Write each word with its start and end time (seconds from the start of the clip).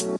What's 0.00 0.16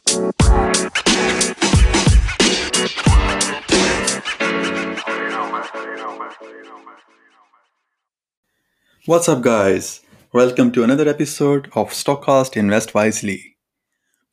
up, 9.27 9.41
guys? 9.41 10.01
Welcome 10.33 10.71
to 10.73 10.83
another 10.83 11.09
episode 11.09 11.65
of 11.73 11.89
Stockcast 11.89 12.55
Invest 12.55 12.93
Wisely. 12.93 13.57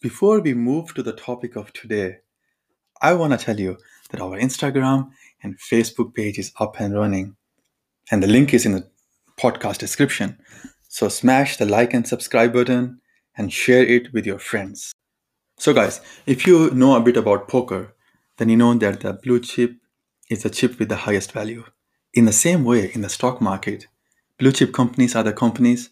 Before 0.03 0.41
we 0.41 0.53
move 0.53 0.93
to 0.93 1.03
the 1.03 1.14
topic 1.14 1.57
of 1.57 1.73
today, 1.73 2.19
I 3.01 3.15
want 3.15 3.33
to 3.33 3.43
tell 3.43 3.59
you 3.59 3.79
that 4.11 4.21
our 4.21 4.39
Instagram 4.39 5.12
and 5.43 5.59
Facebook 5.59 6.15
page 6.15 6.39
is 6.39 6.53
up 6.61 6.79
and 6.79 6.95
running, 6.95 7.37
and 8.11 8.23
the 8.23 8.27
link 8.27 8.53
is 8.53 8.67
in 8.67 8.73
the 8.73 8.87
podcast 9.39 9.79
description. 9.79 10.37
So 10.89 11.09
smash 11.09 11.57
the 11.57 11.65
like 11.65 11.95
and 11.95 12.07
subscribe 12.07 12.53
button 12.53 13.01
and 13.39 13.51
share 13.51 13.87
it 13.87 14.12
with 14.12 14.27
your 14.27 14.39
friends. 14.39 14.93
So, 15.59 15.75
guys, 15.75 16.00
if 16.25 16.46
you 16.46 16.71
know 16.71 16.94
a 16.94 17.00
bit 17.00 17.17
about 17.17 17.48
poker, 17.48 17.93
then 18.36 18.49
you 18.49 18.57
know 18.57 18.75
that 18.75 19.00
the 19.00 19.12
blue 19.12 19.40
chip 19.40 19.75
is 20.30 20.44
the 20.44 20.50
chip 20.50 20.79
with 20.79 20.89
the 20.89 21.03
highest 21.04 21.32
value. 21.32 21.64
In 22.14 22.26
the 22.26 22.32
same 22.32 22.64
way, 22.64 22.93
in 22.94 23.00
the 23.00 23.08
stock 23.08 23.40
market, 23.40 23.89
blue 24.39 24.52
chip 24.52 24.72
companies 24.72 25.16
are 25.16 25.25
the 25.25 25.32
companies 25.32 25.90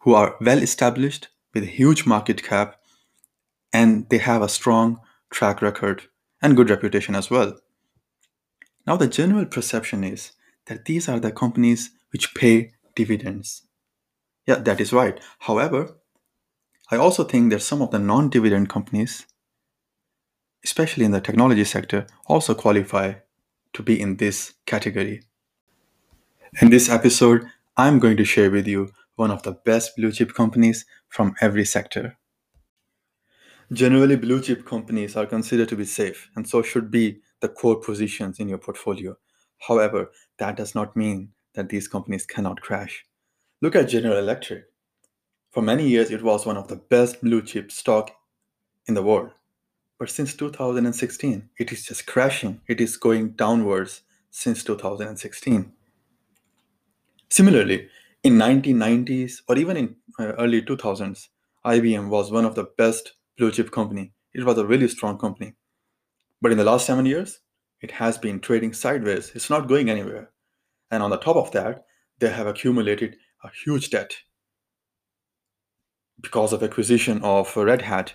who 0.00 0.14
are 0.14 0.36
well 0.40 0.58
established 0.58 1.28
with 1.52 1.64
a 1.64 1.66
huge 1.66 2.06
market 2.06 2.42
cap 2.42 2.76
and 3.74 4.08
they 4.08 4.18
have 4.18 4.40
a 4.40 4.48
strong 4.48 5.00
track 5.30 5.60
record 5.60 6.04
and 6.40 6.56
good 6.56 6.70
reputation 6.70 7.14
as 7.14 7.30
well. 7.30 7.58
Now, 8.86 8.96
the 8.96 9.06
general 9.06 9.44
perception 9.44 10.02
is 10.02 10.32
that 10.64 10.86
these 10.86 11.10
are 11.10 11.20
the 11.20 11.30
companies 11.30 11.90
which 12.10 12.34
pay 12.34 12.72
dividends. 12.96 13.64
Yeah, 14.46 14.56
that 14.56 14.80
is 14.80 14.94
right. 14.94 15.20
However, 15.40 15.97
I 16.90 16.96
also 16.96 17.24
think 17.24 17.50
that 17.50 17.60
some 17.60 17.82
of 17.82 17.90
the 17.90 17.98
non 17.98 18.30
dividend 18.30 18.70
companies, 18.70 19.26
especially 20.64 21.04
in 21.04 21.10
the 21.10 21.20
technology 21.20 21.64
sector, 21.64 22.06
also 22.26 22.54
qualify 22.54 23.14
to 23.74 23.82
be 23.82 24.00
in 24.00 24.16
this 24.16 24.54
category. 24.64 25.22
In 26.62 26.70
this 26.70 26.88
episode, 26.88 27.44
I'm 27.76 27.98
going 27.98 28.16
to 28.16 28.24
share 28.24 28.50
with 28.50 28.66
you 28.66 28.92
one 29.16 29.30
of 29.30 29.42
the 29.42 29.52
best 29.52 29.96
blue 29.96 30.12
chip 30.12 30.32
companies 30.32 30.86
from 31.08 31.34
every 31.42 31.66
sector. 31.66 32.16
Generally, 33.70 34.16
blue 34.16 34.40
chip 34.40 34.64
companies 34.64 35.14
are 35.14 35.26
considered 35.26 35.68
to 35.68 35.76
be 35.76 35.84
safe 35.84 36.30
and 36.34 36.48
so 36.48 36.62
should 36.62 36.90
be 36.90 37.20
the 37.40 37.48
core 37.48 37.78
positions 37.78 38.40
in 38.40 38.48
your 38.48 38.58
portfolio. 38.58 39.14
However, 39.58 40.10
that 40.38 40.56
does 40.56 40.74
not 40.74 40.96
mean 40.96 41.32
that 41.54 41.68
these 41.68 41.86
companies 41.86 42.24
cannot 42.24 42.62
crash. 42.62 43.04
Look 43.60 43.76
at 43.76 43.88
General 43.88 44.16
Electric. 44.16 44.64
For 45.58 45.62
many 45.62 45.88
years, 45.88 46.12
it 46.12 46.22
was 46.22 46.46
one 46.46 46.56
of 46.56 46.68
the 46.68 46.76
best 46.76 47.20
blue 47.20 47.42
chip 47.42 47.72
stock 47.72 48.12
in 48.86 48.94
the 48.94 49.02
world. 49.02 49.32
But 49.98 50.08
since 50.08 50.32
2016, 50.34 51.48
it 51.58 51.72
is 51.72 51.84
just 51.84 52.06
crashing. 52.06 52.60
It 52.68 52.80
is 52.80 52.96
going 52.96 53.30
downwards 53.30 54.02
since 54.30 54.62
2016. 54.62 55.72
Similarly, 57.28 57.88
in 58.22 58.34
1990s 58.34 59.42
or 59.48 59.58
even 59.58 59.76
in 59.76 59.96
uh, 60.20 60.26
early 60.38 60.62
2000s, 60.62 61.26
IBM 61.66 62.08
was 62.08 62.30
one 62.30 62.44
of 62.44 62.54
the 62.54 62.68
best 62.78 63.14
blue 63.36 63.50
chip 63.50 63.72
company. 63.72 64.12
It 64.34 64.44
was 64.44 64.58
a 64.58 64.64
really 64.64 64.86
strong 64.86 65.18
company. 65.18 65.54
But 66.40 66.52
in 66.52 66.58
the 66.58 66.62
last 66.70 66.86
seven 66.86 67.04
years, 67.04 67.40
it 67.80 67.90
has 67.90 68.16
been 68.16 68.38
trading 68.38 68.74
sideways. 68.74 69.32
It's 69.34 69.50
not 69.50 69.66
going 69.66 69.90
anywhere. 69.90 70.30
And 70.92 71.02
on 71.02 71.10
the 71.10 71.18
top 71.18 71.34
of 71.34 71.50
that, 71.50 71.84
they 72.20 72.30
have 72.30 72.46
accumulated 72.46 73.16
a 73.42 73.50
huge 73.64 73.90
debt 73.90 74.14
because 76.20 76.52
of 76.52 76.62
acquisition 76.62 77.22
of 77.22 77.56
uh, 77.56 77.64
Red 77.64 77.82
Hat. 77.82 78.14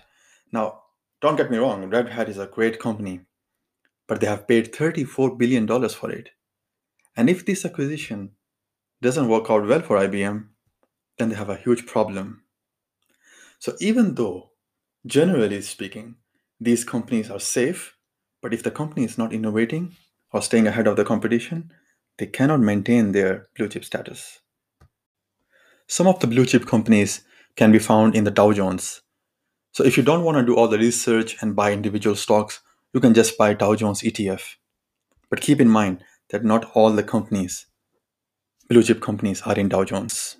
Now, 0.52 0.82
don't 1.20 1.36
get 1.36 1.50
me 1.50 1.58
wrong, 1.58 1.88
Red 1.88 2.10
Hat 2.10 2.28
is 2.28 2.38
a 2.38 2.46
great 2.46 2.78
company, 2.78 3.20
but 4.06 4.20
they 4.20 4.26
have 4.26 4.46
paid 4.46 4.72
$34 4.72 5.38
billion 5.38 5.66
for 5.88 6.10
it. 6.10 6.30
And 7.16 7.30
if 7.30 7.46
this 7.46 7.64
acquisition 7.64 8.32
doesn't 9.00 9.28
work 9.28 9.50
out 9.50 9.66
well 9.66 9.80
for 9.80 9.98
IBM, 9.98 10.46
then 11.18 11.28
they 11.28 11.36
have 11.36 11.50
a 11.50 11.56
huge 11.56 11.86
problem. 11.86 12.42
So 13.58 13.74
even 13.80 14.14
though, 14.14 14.50
generally 15.06 15.62
speaking, 15.62 16.16
these 16.60 16.84
companies 16.84 17.30
are 17.30 17.40
safe, 17.40 17.96
but 18.42 18.52
if 18.52 18.62
the 18.62 18.70
company 18.70 19.04
is 19.04 19.16
not 19.16 19.32
innovating 19.32 19.96
or 20.32 20.42
staying 20.42 20.66
ahead 20.66 20.86
of 20.86 20.96
the 20.96 21.04
competition, 21.04 21.72
they 22.18 22.26
cannot 22.26 22.60
maintain 22.60 23.12
their 23.12 23.48
blue 23.56 23.68
chip 23.68 23.84
status. 23.84 24.40
Some 25.86 26.06
of 26.06 26.20
the 26.20 26.26
blue 26.26 26.46
chip 26.46 26.66
companies 26.66 27.22
can 27.56 27.72
be 27.72 27.78
found 27.78 28.14
in 28.14 28.24
the 28.24 28.30
Dow 28.30 28.52
Jones. 28.52 29.02
So 29.72 29.84
if 29.84 29.96
you 29.96 30.02
don't 30.02 30.24
want 30.24 30.38
to 30.38 30.44
do 30.44 30.56
all 30.56 30.68
the 30.68 30.78
research 30.78 31.36
and 31.40 31.56
buy 31.56 31.72
individual 31.72 32.16
stocks, 32.16 32.60
you 32.92 33.00
can 33.00 33.14
just 33.14 33.36
buy 33.36 33.54
Dow 33.54 33.74
Jones 33.74 34.02
ETF. 34.02 34.54
But 35.30 35.40
keep 35.40 35.60
in 35.60 35.68
mind 35.68 36.04
that 36.30 36.44
not 36.44 36.70
all 36.74 36.90
the 36.90 37.02
companies, 37.02 37.66
blue 38.68 38.82
chip 38.82 39.00
companies, 39.00 39.42
are 39.42 39.56
in 39.56 39.68
Dow 39.68 39.84
Jones. 39.84 40.36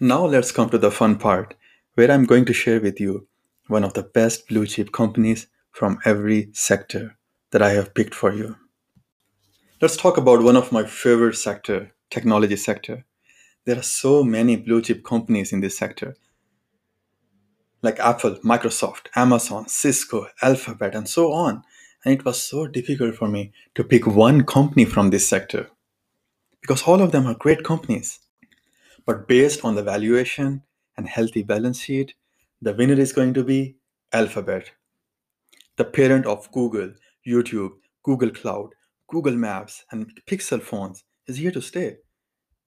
Now 0.00 0.24
let's 0.24 0.52
come 0.52 0.70
to 0.70 0.78
the 0.78 0.90
fun 0.90 1.16
part, 1.16 1.54
where 1.94 2.10
I'm 2.10 2.24
going 2.24 2.44
to 2.46 2.52
share 2.52 2.80
with 2.80 3.00
you 3.00 3.28
one 3.68 3.84
of 3.84 3.94
the 3.94 4.02
best 4.02 4.48
blue 4.48 4.66
chip 4.66 4.92
companies 4.92 5.46
from 5.70 5.98
every 6.04 6.50
sector 6.52 7.18
that 7.50 7.62
I 7.62 7.70
have 7.70 7.94
picked 7.94 8.14
for 8.14 8.32
you. 8.32 8.56
Let's 9.80 9.96
talk 9.96 10.16
about 10.16 10.42
one 10.42 10.56
of 10.56 10.72
my 10.72 10.84
favorite 10.84 11.36
sector, 11.36 11.92
technology 12.10 12.56
sector. 12.56 13.04
There 13.64 13.78
are 13.78 13.82
so 13.82 14.24
many 14.24 14.56
blue 14.56 14.82
chip 14.82 15.04
companies 15.04 15.52
in 15.52 15.60
this 15.60 15.78
sector 15.78 16.16
like 17.82 17.98
Apple, 17.98 18.36
Microsoft, 18.44 19.08
Amazon, 19.16 19.68
Cisco, 19.68 20.28
Alphabet, 20.40 20.94
and 20.94 21.08
so 21.08 21.32
on. 21.32 21.62
And 22.04 22.14
it 22.14 22.24
was 22.24 22.42
so 22.42 22.66
difficult 22.66 23.16
for 23.16 23.28
me 23.28 23.52
to 23.74 23.84
pick 23.84 24.06
one 24.06 24.44
company 24.44 24.84
from 24.84 25.10
this 25.10 25.28
sector 25.28 25.68
because 26.60 26.82
all 26.82 27.00
of 27.00 27.12
them 27.12 27.26
are 27.26 27.34
great 27.34 27.64
companies. 27.64 28.20
But 29.04 29.26
based 29.26 29.64
on 29.64 29.74
the 29.74 29.82
valuation 29.82 30.62
and 30.96 31.08
healthy 31.08 31.42
balance 31.42 31.80
sheet, 31.80 32.14
the 32.60 32.72
winner 32.72 32.98
is 32.98 33.12
going 33.12 33.34
to 33.34 33.44
be 33.44 33.76
Alphabet, 34.12 34.70
the 35.76 35.84
parent 35.84 36.26
of 36.26 36.50
Google, 36.52 36.92
YouTube, 37.26 37.72
Google 38.04 38.30
Cloud, 38.30 38.70
Google 39.08 39.34
Maps, 39.34 39.84
and 39.90 40.20
Pixel 40.26 40.62
phones, 40.62 41.02
is 41.26 41.38
here 41.38 41.50
to 41.50 41.62
stay 41.62 41.96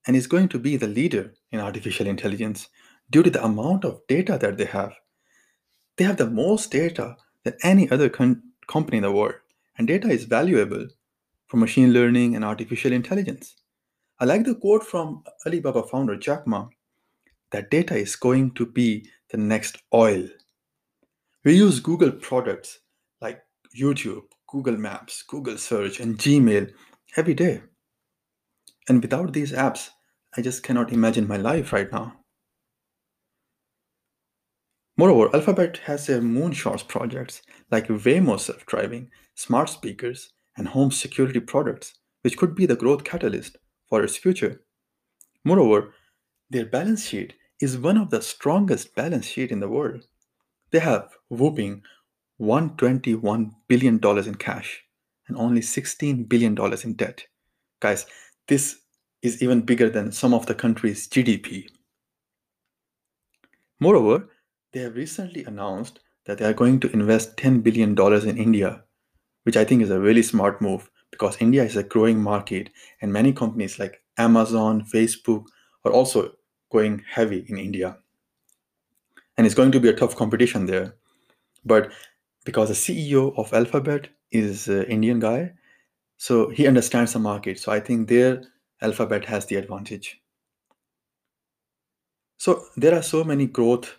and 0.05 0.15
is 0.15 0.27
going 0.27 0.49
to 0.49 0.59
be 0.59 0.77
the 0.77 0.87
leader 0.87 1.33
in 1.51 1.59
artificial 1.59 2.07
intelligence 2.07 2.67
due 3.09 3.23
to 3.23 3.29
the 3.29 3.43
amount 3.43 3.85
of 3.85 4.01
data 4.07 4.37
that 4.39 4.57
they 4.57 4.65
have. 4.65 4.93
They 5.97 6.03
have 6.03 6.17
the 6.17 6.29
most 6.29 6.71
data 6.71 7.17
than 7.43 7.55
any 7.63 7.89
other 7.89 8.09
con- 8.09 8.43
company 8.67 8.97
in 8.97 9.03
the 9.03 9.11
world, 9.11 9.35
and 9.77 9.87
data 9.87 10.07
is 10.09 10.25
valuable 10.25 10.87
for 11.47 11.57
machine 11.57 11.93
learning 11.93 12.35
and 12.35 12.43
artificial 12.43 12.91
intelligence. 12.91 13.55
I 14.19 14.25
like 14.25 14.45
the 14.45 14.55
quote 14.55 14.83
from 14.83 15.23
Alibaba 15.45 15.83
founder 15.83 16.15
Jack 16.15 16.47
Ma 16.47 16.67
that 17.51 17.69
data 17.69 17.95
is 17.95 18.15
going 18.15 18.51
to 18.51 18.65
be 18.65 19.09
the 19.29 19.37
next 19.37 19.77
oil. 19.93 20.27
We 21.43 21.55
use 21.55 21.79
Google 21.79 22.11
products 22.11 22.79
like 23.21 23.41
YouTube, 23.77 24.23
Google 24.47 24.77
Maps, 24.77 25.23
Google 25.23 25.57
Search, 25.57 25.99
and 25.99 26.17
Gmail 26.17 26.71
every 27.17 27.33
day. 27.33 27.61
And 28.87 29.01
without 29.01 29.33
these 29.33 29.51
apps, 29.51 29.89
I 30.37 30.41
just 30.41 30.63
cannot 30.63 30.91
imagine 30.91 31.27
my 31.27 31.37
life 31.37 31.73
right 31.73 31.91
now. 31.91 32.19
Moreover, 34.97 35.35
Alphabet 35.35 35.77
has 35.85 36.07
their 36.07 36.21
moonshots 36.21 36.87
projects 36.87 37.41
like 37.69 37.87
Waymo 37.87 38.39
self 38.39 38.65
driving, 38.65 39.09
smart 39.35 39.69
speakers, 39.69 40.31
and 40.57 40.69
home 40.69 40.91
security 40.91 41.41
products, 41.41 41.93
which 42.21 42.37
could 42.37 42.55
be 42.55 42.65
the 42.65 42.77
growth 42.77 43.03
catalyst 43.03 43.57
for 43.89 44.03
its 44.03 44.17
future. 44.17 44.61
Moreover, 45.43 45.93
their 46.49 46.65
balance 46.65 47.05
sheet 47.05 47.33
is 47.61 47.77
one 47.77 47.97
of 47.97 48.09
the 48.09 48.21
strongest 48.21 48.95
balance 48.95 49.25
sheet 49.25 49.51
in 49.51 49.59
the 49.59 49.69
world. 49.69 50.07
They 50.71 50.79
have 50.79 51.09
whooping 51.29 51.83
$121 52.39 53.51
billion 53.67 53.99
in 54.03 54.35
cash 54.35 54.83
and 55.27 55.37
only 55.37 55.61
$16 55.61 56.27
billion 56.29 56.57
in 56.83 56.93
debt. 56.93 57.25
Guys, 57.79 58.05
this 58.47 58.79
is 59.21 59.41
even 59.41 59.61
bigger 59.61 59.89
than 59.89 60.11
some 60.11 60.33
of 60.33 60.45
the 60.45 60.55
country's 60.55 61.07
GDP. 61.07 61.67
Moreover, 63.79 64.29
they 64.71 64.81
have 64.81 64.95
recently 64.95 65.43
announced 65.45 65.99
that 66.25 66.37
they 66.37 66.45
are 66.45 66.53
going 66.53 66.79
to 66.79 66.91
invest 66.91 67.37
$10 67.37 67.63
billion 67.63 67.97
in 68.27 68.37
India, 68.37 68.83
which 69.43 69.57
I 69.57 69.63
think 69.63 69.81
is 69.81 69.89
a 69.89 69.99
really 69.99 70.23
smart 70.23 70.61
move 70.61 70.89
because 71.11 71.37
India 71.39 71.63
is 71.63 71.75
a 71.75 71.83
growing 71.83 72.21
market 72.21 72.69
and 73.01 73.11
many 73.11 73.31
companies 73.31 73.79
like 73.79 74.01
Amazon, 74.17 74.83
Facebook 74.83 75.45
are 75.83 75.91
also 75.91 76.33
going 76.71 77.03
heavy 77.09 77.45
in 77.47 77.57
India. 77.57 77.97
And 79.37 79.45
it's 79.45 79.55
going 79.55 79.71
to 79.71 79.79
be 79.79 79.89
a 79.89 79.93
tough 79.93 80.15
competition 80.15 80.65
there. 80.65 80.95
But 81.63 81.91
because 82.43 82.69
the 82.69 82.75
CEO 82.75 83.37
of 83.37 83.53
Alphabet 83.53 84.09
is 84.31 84.67
an 84.67 84.83
Indian 84.83 85.19
guy, 85.19 85.53
so 86.17 86.49
he 86.49 86.67
understands 86.67 87.13
the 87.13 87.19
market. 87.19 87.59
So 87.59 87.71
I 87.71 87.79
think 87.79 88.07
there 88.07 88.43
Alphabet 88.81 89.25
has 89.25 89.45
the 89.45 89.55
advantage. 89.55 90.21
So 92.37 92.65
there 92.77 92.95
are 92.95 93.01
so 93.01 93.23
many 93.23 93.47
growth 93.47 93.95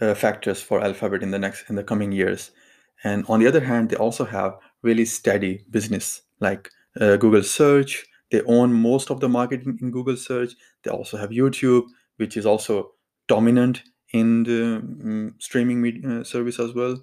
uh, 0.00 0.14
factors 0.14 0.60
for 0.60 0.80
Alphabet 0.80 1.22
in 1.22 1.30
the 1.30 1.38
next 1.38 1.68
in 1.68 1.76
the 1.76 1.84
coming 1.84 2.12
years. 2.12 2.50
And 3.02 3.24
on 3.28 3.40
the 3.40 3.46
other 3.46 3.60
hand, 3.60 3.90
they 3.90 3.96
also 3.96 4.24
have 4.24 4.56
really 4.82 5.04
steady 5.04 5.64
business 5.70 6.22
like 6.40 6.70
uh, 7.00 7.16
Google 7.16 7.42
Search. 7.42 8.06
They 8.30 8.42
own 8.42 8.72
most 8.72 9.10
of 9.10 9.20
the 9.20 9.28
marketing 9.28 9.78
in 9.80 9.90
Google 9.90 10.16
Search. 10.16 10.54
They 10.82 10.90
also 10.90 11.16
have 11.16 11.30
YouTube, 11.30 11.84
which 12.16 12.36
is 12.36 12.46
also 12.46 12.92
dominant 13.28 13.82
in 14.12 14.44
the 14.44 14.76
um, 14.76 15.34
streaming 15.38 15.82
media 15.82 16.24
service 16.24 16.58
as 16.58 16.72
well. 16.72 17.02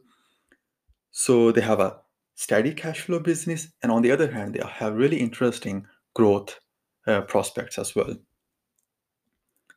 So 1.11 1.51
they 1.51 1.61
have 1.61 1.79
a 1.79 1.97
steady 2.41 2.73
cash 2.73 3.01
flow 3.01 3.19
business, 3.19 3.67
and 3.83 3.91
on 3.91 4.01
the 4.01 4.11
other 4.11 4.31
hand, 4.31 4.55
they 4.55 4.67
have 4.67 4.95
really 4.95 5.17
interesting 5.17 5.85
growth 6.15 6.59
uh, 7.05 7.21
prospects 7.21 7.77
as 7.77 7.95
well. 7.95 8.15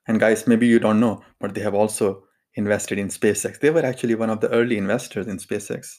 And 0.06 0.18
guys, 0.18 0.46
maybe 0.46 0.66
you 0.66 0.78
don't 0.78 0.98
know, 0.98 1.22
but 1.40 1.54
they 1.54 1.60
have 1.60 1.74
also 1.74 2.24
invested 2.54 2.98
in 2.98 3.08
SpaceX. 3.08 3.60
They 3.60 3.68
were 3.68 3.84
actually 3.84 4.14
one 4.14 4.30
of 4.30 4.40
the 4.40 4.48
early 4.48 4.78
investors 4.78 5.26
in 5.26 5.36
SpaceX. 5.36 5.98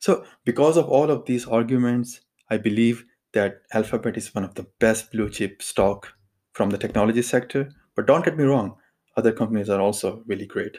So, 0.00 0.24
because 0.44 0.76
of 0.76 0.88
all 0.88 1.08
of 1.08 1.24
these 1.26 1.46
arguments, 1.46 2.20
I 2.48 2.56
believe 2.56 3.04
that 3.32 3.62
Alphabet 3.72 4.16
is 4.16 4.34
one 4.34 4.42
of 4.42 4.56
the 4.56 4.66
best 4.80 5.12
blue 5.12 5.30
chip 5.30 5.62
stock 5.62 6.12
from 6.52 6.70
the 6.70 6.78
technology 6.78 7.22
sector. 7.22 7.70
But 7.94 8.06
don't 8.06 8.24
get 8.24 8.36
me 8.36 8.42
wrong, 8.42 8.74
other 9.16 9.30
companies 9.30 9.70
are 9.70 9.80
also 9.80 10.24
really 10.26 10.46
great. 10.46 10.78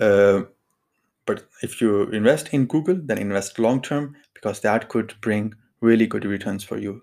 Uh, 0.00 0.42
but 1.26 1.46
if 1.62 1.80
you 1.80 2.04
invest 2.10 2.48
in 2.52 2.66
Google, 2.66 2.98
then 3.02 3.18
invest 3.18 3.58
long 3.58 3.82
term 3.82 4.16
because 4.34 4.60
that 4.60 4.88
could 4.88 5.14
bring 5.20 5.54
really 5.80 6.06
good 6.06 6.24
returns 6.24 6.64
for 6.64 6.78
you. 6.78 7.02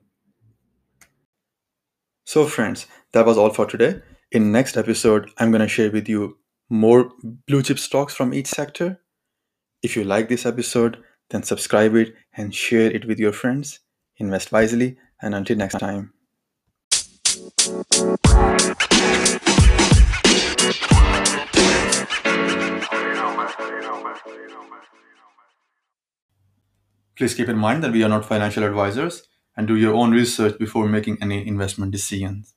So, 2.26 2.48
friends, 2.48 2.88
that 3.12 3.26
was 3.26 3.38
all 3.38 3.50
for 3.50 3.66
today. 3.66 4.02
In 4.32 4.52
next 4.52 4.78
episode, 4.78 5.30
I'm 5.38 5.52
going 5.52 5.62
to 5.62 5.68
share 5.68 5.92
with 5.92 6.08
you 6.08 6.38
more 6.70 7.12
blue 7.48 7.62
chip 7.62 7.78
stocks 7.78 8.16
from 8.16 8.34
each 8.34 8.48
sector. 8.48 9.00
If 9.84 9.96
you 9.96 10.04
like 10.04 10.30
this 10.30 10.46
episode, 10.46 11.04
then 11.30 11.44
subscribe 11.44 11.96
it 11.96 12.16
and 12.36 12.56
share 12.56 12.90
it 12.90 13.06
with 13.06 13.20
your 13.20 13.34
friends. 13.34 13.80
Invest 14.18 14.52
wisely, 14.52 14.98
and 15.22 15.36
until 15.36 15.58
next 15.58 15.80
time. 15.80 16.14
Please 27.16 27.36
keep 27.36 27.50
in 27.50 27.58
mind 27.58 27.84
that 27.84 27.92
we 27.92 28.04
are 28.04 28.10
not 28.10 28.26
financial 28.26 28.64
advisors 28.64 29.28
and 29.56 29.68
do 29.68 29.76
your 29.76 29.94
own 29.94 30.12
research 30.12 30.58
before 30.58 30.88
making 30.88 31.18
any 31.22 31.48
investment 31.48 31.92
decisions. 31.92 32.56